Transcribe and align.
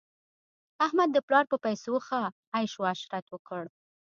احمد 0.85 1.09
د 1.13 1.17
پلا 1.27 1.41
په 1.51 1.55
پیسو 1.65 1.93
ښه 2.05 2.21
عش 2.57 2.73
عشرت 2.91 3.25
وکړ. 3.29 3.63